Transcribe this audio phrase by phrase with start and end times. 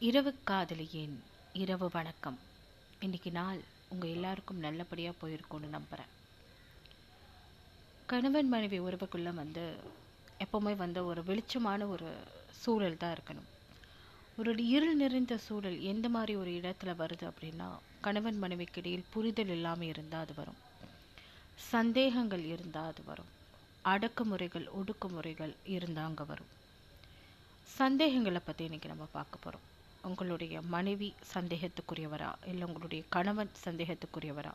[0.00, 1.14] இரவு காதலியேன்.
[1.52, 2.38] இரவு வணக்கம்.
[3.00, 6.10] இன்னைக்கு நாள் உங்கள் எல்லாருக்கும் நல்லபடியாக போயிருக்கும்னு நம்புகிறேன்
[8.06, 9.64] கணவன் மனைவி உறவுக்குள்ளே வந்து
[10.38, 12.08] எப்போவுமே வந்து ஒரு வெளிச்சமான ஒரு
[12.62, 13.48] சூழல் தான் இருக்கணும்.
[14.38, 17.68] ஒரு இருள் நிறைந்த சூழல் எந்த மாதிரி ஒரு இடத்துல வருது அப்படின்னா
[18.00, 20.60] கணவன் மனைவிக்கு இடையில் புரிதல் இல்லாமல் இருந்தால் அது வரும்.
[21.72, 23.30] சந்தேகங்கள் இருந்தால் அது வரும்.
[23.84, 26.50] அடக்குமுறைகள் ஒடுக்குமுறைகள் இருந்தால் அங்கே வரும்.
[27.76, 29.72] சந்தேகங்களை பற்றி இன்றைக்கி நம்ம பார்க்க போகிறோம்
[30.04, 32.30] உங்களுடைய மனைவி சந்தேகத்துக்குரியவரா?
[32.46, 34.52] இல்லை உங்களுடைய கணவன் சந்தேகத்துக்குரியவரா?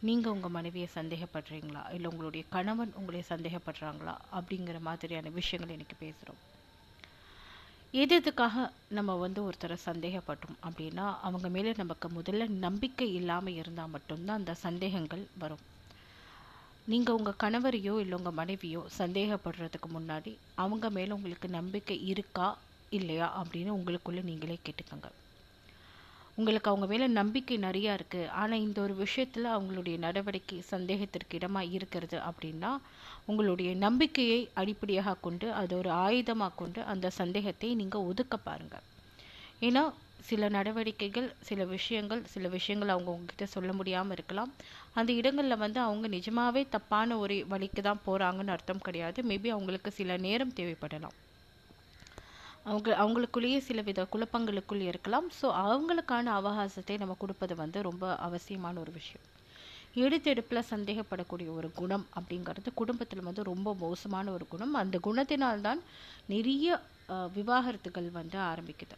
[0.00, 1.82] நீங்கள் உங்கள் மனைவியை சந்தேகப்படுறீங்களா?
[1.94, 4.14] இல்லை உங்களுடைய கணவன் உங்களை சந்தேகப்படுறாங்களா?
[4.32, 6.40] அப்படிங்கிற மாதிரியான விஷயங்கள் இன்றைக்கி பேசுகிறோம்
[7.94, 14.38] எது எதுக்காக நம்ம வந்து ஒருத்தரை சந்தேகப்பட்டோம் அப்படின்னா அவங்க மேலே நமக்கு முதல்ல நம்பிக்கை இல்லாமல் இருந்தால் மட்டும்தான்
[14.38, 15.64] அந்த சந்தேகங்கள் வரும்.
[16.86, 22.48] நீங்கள் உங்கள் கணவரையோ இல்லை உங்கள் மனைவியோ சந்தேகப்படுறதுக்கு முன்னாடி அவங்க மேலே உங்களுக்கு நம்பிக்கை இருக்கா?
[22.98, 25.08] இல்லையா அப்படின்னு உங்களுக்குள்ளே நீங்களே கேட்டுக்கோங்க.
[26.38, 32.18] உங்களுக்கு அவங்க மேலே நம்பிக்கை நிறையா இருக்குது ஆனால் இந்த ஒரு விஷயத்தில் அவங்களுடைய நடவடிக்கை சந்தேகத்திற்கு இடமாக இருக்கிறது
[32.28, 32.70] அப்படின்னா
[33.30, 38.86] உங்களுடைய நம்பிக்கையை அடிப்படையாக கொண்டு அது ஒரு ஆயுதமாக கொண்டு அந்த சந்தேகத்தை நீங்கள் ஒதுக்க பாருங்கள்
[39.68, 39.82] ஏன்னா
[40.28, 44.50] சில நடவடிக்கைகள் சில விஷயங்கள் சில விஷயங்கள் அவங்க உங்ககிட்ட சொல்ல முடியாமல் இருக்கலாம்.
[44.98, 49.18] அந்த இடங்களில் வந்து அவங்க நிஜமாகவே தப்பான ஒரு வழிக்கு தான் போகிறாங்கன்னு அர்த்தம் கிடையாது.
[49.30, 51.16] மேபி அவங்களுக்கு சில நேரம் தேவைப்படலாம்.
[52.66, 55.28] அவங்க அவங்களுக்குள்ளேயே சில வித குழப்பங்களுக்குள் இருக்கலாம்.
[55.40, 59.24] ஸோ அவங்களுக்கான அவகாசத்தை நம்ம கொடுப்பது வந்து ரொம்ப அவசியமான ஒரு விஷயம்.
[59.96, 64.74] எடுத்தெடுப்பில் சந்தேகப்படக்கூடிய ஒரு குணம் அப்படிங்கிறது குடும்பத்தில் வந்து ரொம்ப மோசமான ஒரு குணம்.
[64.74, 65.82] அந்த குணத்தினால்தான்
[66.26, 66.66] நிறைய
[67.36, 68.96] விவாகரத்துகள் வந்து ஆரம்பிக்குது.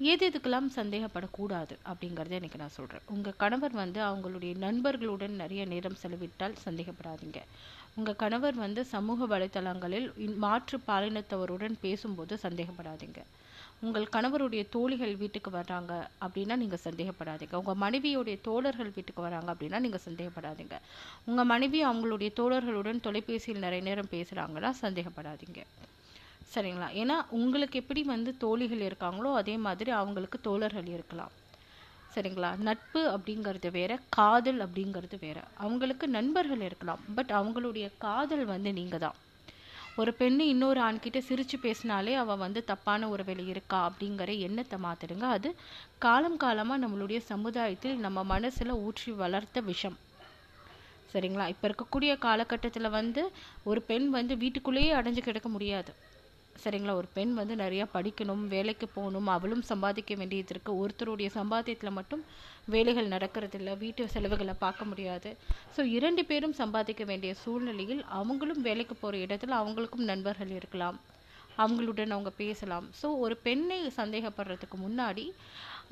[0.00, 6.56] எது எதுக்கெல்லாம் சந்தேகப்படக்கூடாது அப்படிங்கிறத எனக்கு நான் சொல்கிறேன் உங்கள் கணவர் வந்து அவங்களுடைய நண்பர்களுடன் நிறைய நேரம் செலவிட்டால்
[6.64, 7.40] சந்தேகப்படாதீங்க.
[7.96, 10.08] உங்கள் கணவர் வந்து சமூக வலைத்தளங்களில்
[10.44, 13.20] மாற்று பாலினத்தவருடன் பேசும்போது சந்தேகப்படாதீங்க.
[13.80, 15.92] உங்கள் கணவருடைய தோழிகள் வீட்டுக்கு வர்றாங்க
[16.24, 17.54] அப்படின்னா நீங்கள் சந்தேகப்படாதீங்க.
[17.62, 20.76] உங்கள் மனைவியுடைய தோழர்கள் வீட்டுக்கு வராங்க அப்படின்னா நீங்கள் சந்தேகப்படாதீங்க.
[21.30, 25.62] உங்கள் மனைவி அவங்களுடைய தோழர்களுடன் தொலைபேசியில் நிறைய நேரம் பேசுகிறாங்கன்னா சந்தேகப்படாதீங்க.
[26.54, 26.88] சரிங்களா?
[27.02, 31.32] ஏன்னா உங்களுக்கு எப்படி வந்து தோழிகள் இருக்காங்களோ அதே மாதிரி அவங்களுக்கு தோழர்கள் இருக்கலாம்.
[32.14, 32.50] சரிங்களா?
[32.56, 35.38] நட்பு அப்படிங்கிறது வேற காதல் அப்படிங்கிறது வேற.
[35.56, 39.18] அவங்களுக்கு நண்பர்கள் இருக்கலாம் பட் அவங்களுடைய காதல் வந்து நீங்கள் தான்
[39.96, 45.54] ஒரு பெண்ணு இன்னொரு ஆண்கிட்ட சிரித்து பேசினாலே அவள் வந்து தப்பான ஒரு இருக்கா அப்படிங்கிற எண்ணத்தை மாற்றிடுங்க அது
[45.98, 49.98] காலம் காலமாக நம்மளுடைய சமுதாயத்தில் நம்ம மனசில் ஊற்றி வளர்த்த விஷம்.
[51.12, 51.46] சரிங்களா?
[51.48, 53.22] இப்போ இருக்கக்கூடிய காலகட்டத்தில் வந்து
[53.64, 55.92] ஒரு பெண் வந்து வீட்டுக்குள்ளேயே அடைஞ்சு கிடக்க முடியாது.
[56.56, 56.94] சரிங்களா?
[56.94, 62.22] ஒரு பெண் வந்து நிறையா படிக்கணும் வேலைக்கு போகணும் அவளும் சம்பாதிக்க வேண்டியது இருக்குது ஒருத்தருடைய சம்பாத்தியத்தில் மட்டும்
[62.64, 65.36] வேலைகள் நடக்கிறதில்ல வீட்டு செலவுகளை பார்க்க முடியாது.
[65.76, 70.98] ஸோ இரண்டு பேரும் சம்பாதிக்க வேண்டிய சூழ்நிலையில் அவங்களும் வேலைக்கு போகிற இடத்துல அவங்களுக்கும் நண்பர்கள் இருக்கலாம்.
[71.56, 72.86] அவங்களுடன் அவங்க பேசலாம்.
[73.00, 75.26] ஸோ ஒரு பெண்ணை சந்தேகப்படுறதுக்கு முன்னாடி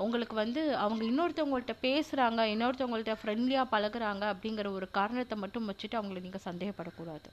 [0.04, 6.46] உங்களுக்கு வந்து அவங்க இன்னொருத்தவங்கள்ட்ட பேசுகிறாங்க இன்னொருத்தவங்கள்ட்ட ஃப்ரெண்ட்லியாக பழகுறாங்க அப்படிங்கிற ஒரு காரணத்தை மட்டும் வச்சுட்டு அவங்கள நீங்கள்
[6.48, 7.28] சந்தேகப்படக்கூடாது.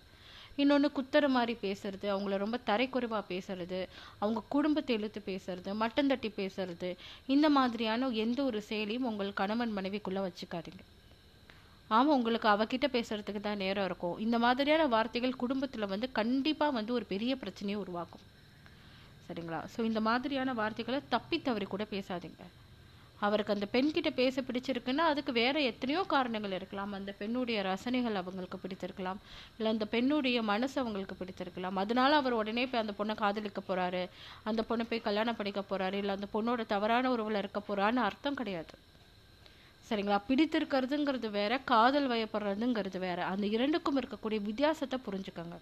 [0.62, 3.80] இன்னொன்று குத்துற மாதிரி பேசுறது அவங்கள ரொம்ப தரைக்குறைவாக பேசுறது
[4.20, 6.90] அவங்க குடும்பத்தை இழுத்து பேசுறது மட்டம் தட்டி பேசுறது
[7.36, 10.84] இந்த மாதிரியான எந்த ஒரு செயலையும் உங்கள் கணவன் மனைவிக்குள்ளே வச்சுக்காதீங்க.
[11.90, 14.18] ஆமாம் உங்களுக்கு அவகிட்ட பேசுறதுக்கு தான் நேரம் இருக்கும்.
[14.20, 18.26] இந்த மாதிரியான வார்த்தைகள் குடும்பத்தில் வந்து கண்டிப்பாக வந்து ஒரு பெரிய பிரச்சனையை உருவாக்கும்.
[19.28, 19.60] சரிங்களா?
[19.74, 22.44] ஸோ இந்த மாதிரியான வார்த்தைகளை தப்பி தவறி கூட பேசாதீங்க.
[23.26, 26.92] அவருக்கு அந்த பெண்கிட்ட பேச பிடிச்சிருக்குன்னா அதுக்கு வேற எத்தனையோ காரணங்கள் இருக்கலாம்.
[26.94, 29.20] அந்த பெண்ணுடைய ரசனைகள் அவங்களுக்கு பிடித்திருக்கலாம்
[29.58, 34.04] இல்லை அந்த பெண்ணுடைய மனசு அவங்களுக்கு பிடித்திருக்கலாம் அதனால அவர் உடனே போய் அந்த பொண்ணை காதலிக்க போறாரு.
[34.44, 35.94] அந்த பொண்ணை போய் கல்யாணம் படிக்க போறாரு.
[35.94, 38.76] இல்லை அந்த பொண்ணோட தவறான உறவில் இருக்க போறான்னு அர்த்தம் கிடையாது.
[39.90, 40.18] சரிங்களா?
[40.30, 43.26] பிடித்திருக்கிறதுங்கிறது வேற காதல் வயப்படுறதுங்கிறது வேற.
[43.26, 45.58] அந்த இரண்டுக்கும் இருக்கக்கூடிய வித்தியாசத்தை புரிஞ்சுக்கோங்க.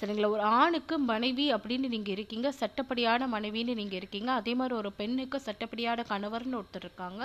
[0.00, 0.30] சரிங்களா?
[0.30, 6.04] ஒரு ஆணுக்கு மனைவி அப்படின்னு நீங்கள் இருக்கீங்க சட்டப்படியான மனைவின்னு நீங்கள் இருக்கீங்க அதே மாதிரி ஒரு பெண்ணுக்கு சட்டப்படியான
[6.12, 7.22] கணவர்னு ஒருத்தர் இருக்காங்க.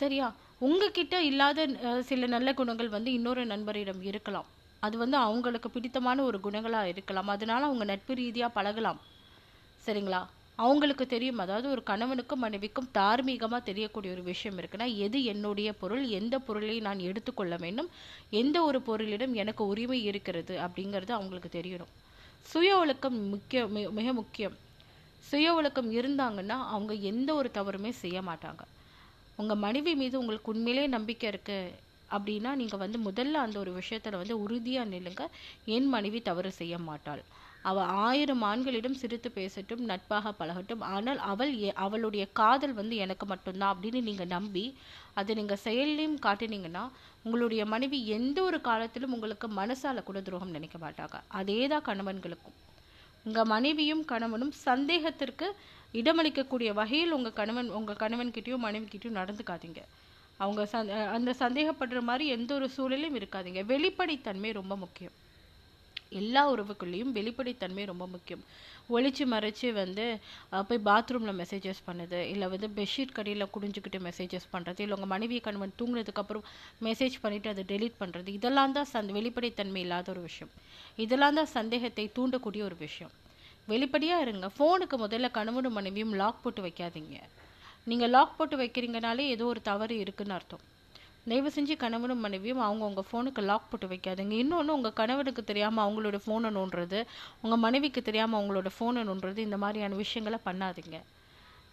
[0.00, 0.26] சரியா?
[0.58, 1.60] உங்ககிட்ட இல்லாத
[2.08, 4.48] சில நல்ல குணங்கள் வந்து இன்னொரு நண்பரிடம் இருக்கலாம்.
[4.80, 7.28] அது வந்து அவங்களுக்கு பிடித்தமான ஒரு குணங்களாக இருக்கலாம்.
[7.28, 9.00] அதனால அவங்க நட்பு ரீதியாக பழகலாம்.
[9.86, 10.20] சரிங்களா?
[10.62, 11.40] அவங்களுக்கு தெரியும்.
[11.44, 17.06] அதாவது ஒரு கணவனுக்கும் மனைவிக்கும் தார்மீகமாக தெரியக்கூடிய ஒரு விஷயம் இருக்குன்னா எது என்னுடைய பொருள் எந்த பொருளை நான்
[17.10, 17.90] எடுத்துக்கொள்ள வேண்டும்
[18.40, 21.92] எந்த ஒரு பொருளிடம் எனக்கு உரிமை இருக்கிறது அப்படிங்கிறது அவங்களுக்கு தெரியணும்.
[22.50, 23.62] சுய ஒழுக்கம் முக்கிய
[23.98, 24.56] மிக முக்கியம்.
[25.30, 28.62] சுய ஒழுக்கம் இருந்தாங்கன்னா அவங்க எந்த ஒரு தவறுமே செய்ய மாட்டாங்க.
[29.40, 31.74] உங்கள் மனைவி மீது உங்களுக்கு உண்மையிலே நம்பிக்கை இருக்குது
[32.16, 35.24] அப்படின்னா நீங்கள் வந்து முதல்ல அந்த ஒரு விஷயத்தில் வந்து உறுதியாக நில்லுங்க.
[35.76, 37.22] என் மனைவி தவறு செய்ய மாட்டாள்.
[37.68, 40.82] அவள் ஆயிரம் ஆண்களிடம் சிரித்து பேசட்டும் நட்பாக பழகட்டும்.
[40.94, 41.52] ஆனால் அவள்
[41.86, 44.64] அவளுடைய காதல் வந்து எனக்கு மட்டும்தான் அப்படின்னு நீங்கள் நம்பி
[45.20, 46.84] அதை நீங்கள் செயல்லையும் காட்டினீங்கன்னா
[47.24, 51.16] உங்களுடைய மனைவி எந்த ஒரு காலத்திலும் உங்களுக்கு மனசால கூட துரோகம் நினைக்க மாட்டாங்க.
[51.40, 52.56] அதே தான் கணவன்களுக்கும்.
[53.26, 55.46] உங்கள் மனைவியும் கணவனும் சந்தேகத்திற்கு
[56.00, 59.80] இடமளிக்கக்கூடிய வகையில் உங்கள் கணவன் உங்கள் கணவன்கிட்டயும் மனைவிக்கிட்டயும் நடந்துக்காதீங்க.
[60.40, 63.62] அவங்க சந் அந்த சந்தேகப்படுற மாதிரி எந்த ஒரு சூழலையும் இருக்காதீங்க.
[63.72, 65.16] வெளிப்படைத்தன்மை ரொம்ப முக்கியம்.
[66.20, 68.42] எல்லா உறவுக்குள்ளேயும் வெளிப்படைத்தன்மை ரொம்ப முக்கியம்.
[68.94, 70.04] ஒழிச்சு மறைச்சு வந்து
[70.68, 75.76] போய் பாத்ரூமில் மெசேஜஸ் பண்ணுது இல்லை வந்து பெட்ஷீட் கடையில் குடிஞ்சுக்கிட்டு மெசேஜஸ் பண்ணுறது இல்லை உங்கள் மனைவி கணவன்
[75.80, 76.46] தூங்கினதுக்கப்புறம்
[76.86, 80.52] மெசேஜ் பண்ணிவிட்டு அதை டெலீட் பண்ணுறது இதெல்லாம் தான் சந் வெளிப்படைத்தன்மை இல்லாத ஒரு விஷயம்.
[81.04, 83.12] இதெல்லாம் தான் சந்தேகத்தை தூண்டக்கூடிய ஒரு விஷயம்.
[83.72, 84.46] வெளிப்படையாக இருங்க.
[84.56, 87.16] ஃபோனுக்கு முதல்ல கணவனும் மனைவியும் லாக் போட்டு வைக்காதீங்க.
[87.90, 90.64] நீங்கள் லாக் போட்டு வைக்கிறீங்கனாலே ஏதோ ஒரு தவறு இருக்குன்னு அர்த்தம்.
[91.28, 94.34] தயவு செஞ்சு கணவனும் மனைவியும் அவங்க உங்கள் ஃபோனுக்கு லாக் போட்டு வைக்காதுங்க.
[94.42, 97.04] இன்னொன்று உங்கள் கணவனுக்கு தெரியாமல் அவங்களோட ஃபோனை நோண்டுறது
[97.40, 100.98] உங்கள் மனைவிக்கு தெரியாமல் அவங்களோட ஃபோனை நோண்டுறது இந்த மாதிரியான விஷயங்களை பண்ணாதீங்க.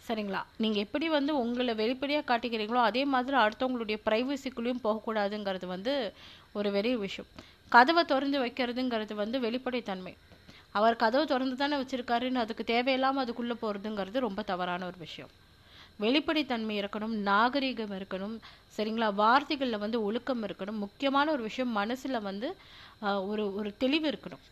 [0.07, 0.41] சரிங்களா?
[0.57, 6.13] நீங்கள் எப்படி வந்து உங்களை வெளிப்படையாக காட்டிக்கிறீங்களோ அதே மாதிரி அடுத்தவங்களுடைய ப்ரைவசிக்குள்ளேயும் போகக்கூடாதுங்கிறது வந்து
[6.53, 7.31] ஒரு பெரிய விஷயம்.
[7.69, 10.15] கதவை திறந்து வைக்கிறதுங்கிறது வந்து வெளிப்படைத்தன்மை.
[10.71, 15.29] அவர் கதவை திறந்து தானே வச்சுருக்காருன்னு அதுக்கு தேவையில்லாமல் அதுக்குள்ளே போகிறதுங்கிறது ரொம்ப தவறான ஒரு விஷயம்.
[16.03, 18.35] வெளிப்படைத்தன்மை இருக்கணும் நாகரிகம் இருக்கணும்
[18.75, 19.07] சரிங்களா?
[19.21, 20.81] வார்த்தைகளில் வந்து ஒழுக்கம் இருக்கணும்.
[20.85, 22.47] முக்கியமான ஒரு விஷயம் மனசில் வந்து
[23.31, 24.43] ஒரு ஒரு தெளிவு இருக்கணும்.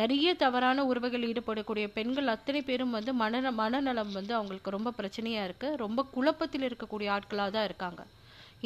[0.00, 5.80] நிறைய தவறான உறவுகளில் ஈடுபடக்கூடிய பெண்கள் அத்தனை பேரும் வந்து மன மனநலம் வந்து அவங்களுக்கு ரொம்ப பிரச்சனையாக இருக்குது
[5.84, 8.02] ரொம்ப குழப்பத்தில் இருக்கக்கூடிய ஆட்களாக தான் இருக்காங்க.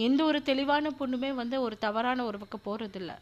[0.07, 3.13] எந்த ஒரு தெளிவான பொண்ணுமே வந்து ஒரு தவறான உறவுக்கு போகிறதில்ல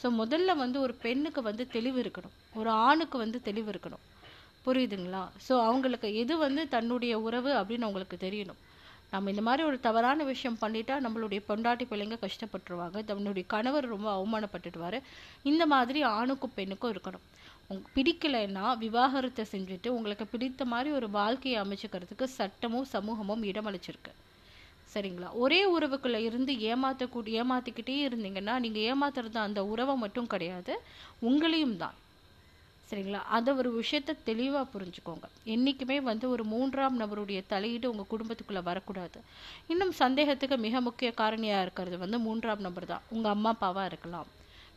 [0.00, 2.34] ஸோ முதல்ல வந்து ஒரு பெண்ணுக்கு வந்து தெளிவு இருக்கணும்.
[2.60, 4.02] ஒரு ஆணுக்கு வந்து தெளிவு இருக்கணும்.
[4.66, 5.22] புரியுதுங்களா?
[5.48, 8.60] ஸோ அவங்களுக்கு எது வந்து தன்னுடைய உறவு அப்படின்னு அவங்களுக்கு தெரியணும்.
[9.12, 13.04] நம்ம இந்த மாதிரி ஒரு தவறான விஷயம் பண்ணிட்டா நம்மளுடைய பொண்டாட்டி பிள்ளைங்க கஷ்டப்பட்டுருவாங்க.
[13.04, 14.98] தன்னுடைய கணவர் ரொம்ப அவமானப்பட்டுடுவாரு.
[15.42, 17.24] இந்த மாதிரி ஆணுக்கும் பெண்ணுக்கும் இருக்கணும்.
[17.70, 24.12] உங் பிடிக்கலைன்னா விவாகரத்தை செஞ்சுட்டு உங்களுக்கு பிடித்த மாதிரி ஒரு வாழ்க்கையை அமைச்சுக்கிறதுக்கு சட்டமும் சமூகமும் இடமளிச்சிருக்கு.
[24.94, 25.30] சரிங்களா?
[25.44, 30.74] ஒரே உறவுக்குள்ளே இருந்து ஏமாத்தக்கூடிய ஏமாற்றிக்கிட்டே இருந்தீங்கன்னா நீங்கள் ஏமாத்துறது அந்த உறவை மட்டும் கிடையாது.
[31.22, 31.96] உங்களையும் தான்.
[32.90, 33.20] சரிங்களா?
[33.36, 35.26] அந்த ஒரு விஷயத்த தெளிவாக புரிஞ்சுக்கோங்க.
[35.44, 39.20] என்றைக்குமே வந்து ஒரு மூன்றாம் நபருடைய தலையீடு உங்கள் குடும்பத்துக்குள்ளே வரக்கூடாது.
[39.66, 43.02] இன்னும் சந்தேகத்துக்கு மிக முக்கிய காரணியாக இருக்கிறது வந்து மூன்றாம் நபர் தான்.
[43.08, 44.26] உங்கள் அம்மா அப்பாவாக இருக்கலாம்.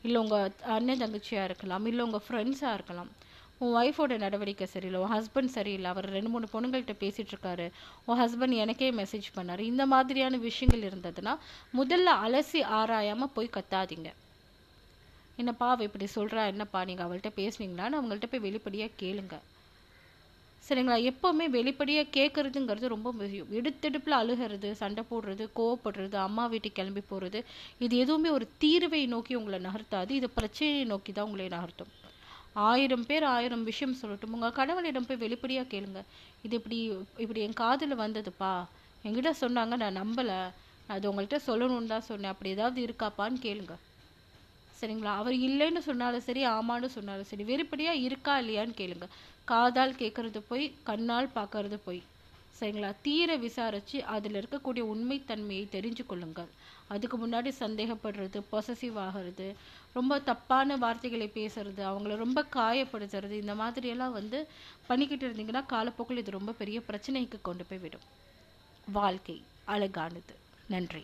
[0.02, 1.86] இல்லை உங்கள் அண்ணன் தங்கச்சியாக இருக்கலாம்.
[1.86, 3.12] இல்லை உங்கள் ஃப்ரெண்ட்ஸாக இருக்கலாம்.
[3.58, 5.02] உன் ஒய்ஃபோட நடவடிக்கை சரியில்லை.
[5.02, 5.90] உன் ஹஸ்பண்ட் சரியில்லை.
[5.90, 7.70] அவர் ரெண்டு மூணு பொண்ணுங்கள்கிட்ட பேசிகிட்டு இருக்காரு.
[8.06, 9.60] உன் ஹஸ்பண்ட் எனக்கே மெசேஜ் பண்ணார்.
[9.60, 11.38] இந்த மாதிரியான விஷயங்கள் இருந்ததுன்னா
[11.78, 14.12] முதல்ல அலசி ஆராயாமல் போய் கத்தாதீங்க.
[15.42, 19.36] என்னப்பா அவள் இப்படி சொல்கிறா என்னப்பா நீங்கள் அவள்கிட்ட பேசுனீங்களான்னு அவங்கள்ட்ட போய் வெளிப்படியாக கேளுங்க.
[20.64, 20.98] சரிங்களா?
[21.12, 23.48] எப்போவுமே வெளிப்படியாக கேட்குறதுங்கிறது ரொம்ப முக்கியம்.
[23.60, 27.40] எடுத்தெடுப்பில் அழுகிறது சண்டை போடுறது கோவப்படுறது அம்மா வீட்டுக்கு கிளம்பி போகிறது
[27.86, 30.12] இது எதுவுமே ஒரு தீர்வை நோக்கி உங்களை நகர்த்தாது.
[30.20, 31.92] இது பிரச்சனையை நோக்கி தான் உங்களை நகர்த்தும்.
[32.70, 34.34] ஆயிரம் பேர் ஆயிரம் விஷயம் சொல்லட்டும்.
[34.38, 36.02] உங்கள் கணவனிடம் போய் வெளிப்படியாக கேளுங்க.
[36.46, 36.80] இது இப்படி
[37.24, 38.54] இப்படி என் காதில் வந்ததுப்பா.
[39.06, 40.40] என்கிட்ட சொன்னாங்க நான் நம்பலை.
[40.94, 42.34] அது உங்கள்கிட்ட சொல்லணும்னு தான் சொன்னேன்.
[42.34, 43.76] அப்படி ஏதாவது இருக்காப்பான்னு கேளுங்க.
[44.82, 45.16] சரிங்களா?
[45.16, 49.08] அவர் இல்லைன்னு சொன்னாலும் சரி ஆமான்னு சொன்னாலும் சரி வெறுப்படியா இருக்கா இல்லையான்னு கேளுங்க.
[49.46, 52.02] காதால் கேட்கறது போய் கண்ணால் பார்க்கறது போய்.
[52.62, 52.94] சரிங்களா?
[53.02, 56.50] தீர விசாரிச்சு அதில் இருக்கக்கூடிய உண்மைத்தன்மையை தெரிஞ்சு கொள்ளுங்கள்.
[56.88, 59.48] அதுக்கு முன்னாடி சந்தேகப்படுறது பொசசிவ் ஆகிறது
[59.94, 64.40] ரொம்ப தப்பான வார்த்தைகளை பேசுறது அவங்கள ரொம்ப காயப்படுத்துறது இந்த மாதிரியெல்லாம் வந்து
[64.88, 68.06] பண்ணிக்கிட்டு இருந்தீங்கன்னா காலப்போக்கில் இது ரொம்ப பெரிய பிரச்சனைக்கு கொண்டு போய் விடும்
[68.88, 70.36] வாழ்க்கை அழகானது.
[70.68, 71.04] நன்றி.